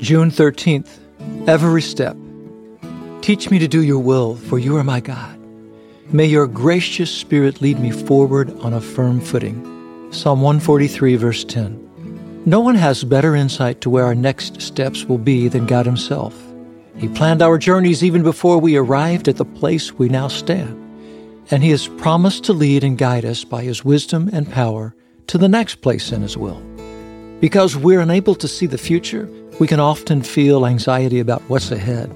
June 0.00 0.30
13th, 0.30 0.98
every 1.46 1.82
step. 1.82 2.16
Teach 3.20 3.50
me 3.50 3.58
to 3.58 3.68
do 3.68 3.82
your 3.82 3.98
will, 3.98 4.34
for 4.34 4.58
you 4.58 4.78
are 4.78 4.82
my 4.82 4.98
God. 4.98 5.38
May 6.06 6.24
your 6.24 6.46
gracious 6.46 7.10
spirit 7.10 7.60
lead 7.60 7.78
me 7.78 7.90
forward 7.90 8.50
on 8.60 8.72
a 8.72 8.80
firm 8.80 9.20
footing. 9.20 9.62
Psalm 10.10 10.40
143, 10.40 11.16
verse 11.16 11.44
10. 11.44 12.42
No 12.46 12.60
one 12.60 12.76
has 12.76 13.04
better 13.04 13.36
insight 13.36 13.82
to 13.82 13.90
where 13.90 14.06
our 14.06 14.14
next 14.14 14.62
steps 14.62 15.04
will 15.04 15.18
be 15.18 15.48
than 15.48 15.66
God 15.66 15.84
Himself. 15.84 16.34
He 16.96 17.06
planned 17.06 17.42
our 17.42 17.58
journeys 17.58 18.02
even 18.02 18.22
before 18.22 18.56
we 18.56 18.76
arrived 18.76 19.28
at 19.28 19.36
the 19.36 19.44
place 19.44 19.92
we 19.92 20.08
now 20.08 20.28
stand. 20.28 20.78
And 21.50 21.62
He 21.62 21.70
has 21.70 21.88
promised 21.88 22.44
to 22.44 22.54
lead 22.54 22.84
and 22.84 22.96
guide 22.96 23.26
us 23.26 23.44
by 23.44 23.64
His 23.64 23.84
wisdom 23.84 24.30
and 24.32 24.50
power 24.50 24.94
to 25.26 25.36
the 25.36 25.48
next 25.48 25.82
place 25.82 26.10
in 26.10 26.22
His 26.22 26.38
will. 26.38 26.62
Because 27.38 27.76
we're 27.76 28.00
unable 28.00 28.34
to 28.36 28.48
see 28.48 28.66
the 28.66 28.78
future, 28.78 29.28
we 29.60 29.66
can 29.68 29.78
often 29.78 30.22
feel 30.22 30.66
anxiety 30.66 31.20
about 31.20 31.42
what's 31.42 31.70
ahead. 31.70 32.10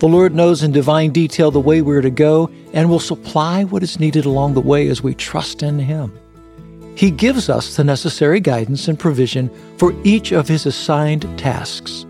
The 0.00 0.08
Lord 0.08 0.34
knows 0.34 0.64
in 0.64 0.72
divine 0.72 1.12
detail 1.12 1.52
the 1.52 1.60
way 1.60 1.80
we're 1.80 2.02
to 2.02 2.10
go 2.10 2.50
and 2.72 2.90
will 2.90 2.98
supply 2.98 3.62
what 3.62 3.84
is 3.84 4.00
needed 4.00 4.24
along 4.24 4.54
the 4.54 4.60
way 4.60 4.88
as 4.88 5.00
we 5.00 5.14
trust 5.14 5.62
in 5.62 5.78
Him. 5.78 6.12
He 6.96 7.12
gives 7.12 7.48
us 7.48 7.76
the 7.76 7.84
necessary 7.84 8.40
guidance 8.40 8.88
and 8.88 8.98
provision 8.98 9.50
for 9.78 9.94
each 10.02 10.32
of 10.32 10.48
His 10.48 10.66
assigned 10.66 11.38
tasks. 11.38 12.06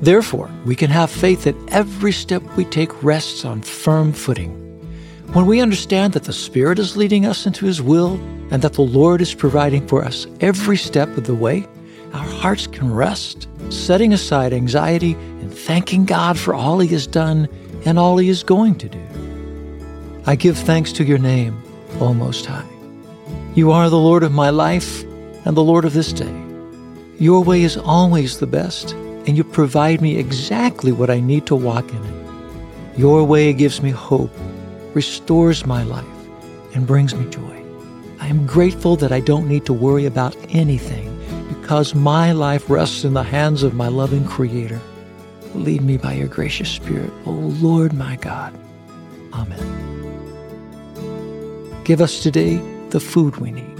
Therefore, 0.00 0.48
we 0.64 0.76
can 0.76 0.88
have 0.88 1.10
faith 1.10 1.42
that 1.42 1.56
every 1.72 2.12
step 2.12 2.44
we 2.56 2.66
take 2.66 3.02
rests 3.02 3.44
on 3.44 3.60
firm 3.60 4.12
footing. 4.12 4.52
When 5.32 5.46
we 5.46 5.60
understand 5.60 6.12
that 6.12 6.24
the 6.24 6.32
Spirit 6.32 6.78
is 6.78 6.96
leading 6.96 7.26
us 7.26 7.44
into 7.44 7.66
His 7.66 7.82
will 7.82 8.14
and 8.52 8.62
that 8.62 8.74
the 8.74 8.82
Lord 8.82 9.20
is 9.20 9.34
providing 9.34 9.88
for 9.88 10.04
us 10.04 10.28
every 10.40 10.76
step 10.76 11.08
of 11.16 11.26
the 11.26 11.34
way, 11.34 11.66
our 12.14 12.24
hearts 12.24 12.68
can 12.68 12.94
rest, 12.94 13.48
setting 13.72 14.12
aside 14.12 14.52
anxiety 14.52 15.12
and 15.12 15.52
thanking 15.52 16.04
God 16.04 16.38
for 16.38 16.54
all 16.54 16.78
He 16.78 16.88
has 16.88 17.06
done 17.06 17.48
and 17.84 17.98
all 17.98 18.18
He 18.18 18.28
is 18.28 18.42
going 18.42 18.76
to 18.76 18.88
do. 18.88 19.00
I 20.26 20.36
give 20.36 20.58
thanks 20.58 20.92
to 20.92 21.04
your 21.04 21.18
name, 21.18 21.62
O 22.00 22.12
Most 22.12 22.46
High. 22.46 22.68
You 23.54 23.72
are 23.72 23.88
the 23.88 23.98
Lord 23.98 24.22
of 24.22 24.32
my 24.32 24.50
life 24.50 25.02
and 25.44 25.56
the 25.56 25.64
Lord 25.64 25.84
of 25.84 25.92
this 25.92 26.12
day. 26.12 26.34
Your 27.18 27.42
way 27.42 27.62
is 27.62 27.76
always 27.76 28.38
the 28.38 28.46
best, 28.46 28.92
and 28.92 29.36
you 29.36 29.44
provide 29.44 30.00
me 30.00 30.16
exactly 30.16 30.92
what 30.92 31.10
I 31.10 31.20
need 31.20 31.46
to 31.46 31.54
walk 31.54 31.90
in 31.90 32.04
it. 32.04 32.98
Your 32.98 33.24
way 33.24 33.52
gives 33.52 33.82
me 33.82 33.90
hope, 33.90 34.30
restores 34.94 35.66
my 35.66 35.82
life, 35.82 36.04
and 36.74 36.86
brings 36.86 37.14
me 37.14 37.28
joy. 37.30 37.62
I 38.20 38.26
am 38.28 38.46
grateful 38.46 38.96
that 38.96 39.12
I 39.12 39.20
don't 39.20 39.48
need 39.48 39.66
to 39.66 39.72
worry 39.72 40.06
about 40.06 40.36
anything 40.50 41.09
because 41.70 41.94
my 41.94 42.32
life 42.32 42.68
rests 42.68 43.04
in 43.04 43.14
the 43.14 43.22
hands 43.22 43.62
of 43.62 43.74
my 43.74 43.86
loving 43.86 44.24
Creator. 44.24 44.80
Lead 45.54 45.82
me 45.82 45.96
by 45.96 46.14
your 46.14 46.26
gracious 46.26 46.68
Spirit, 46.68 47.12
O 47.26 47.30
Lord 47.30 47.92
my 47.92 48.16
God. 48.16 48.52
Amen. 49.32 49.62
Give 51.84 52.00
us 52.00 52.24
today 52.24 52.56
the 52.88 52.98
food 52.98 53.36
we 53.36 53.52
need. 53.52 53.79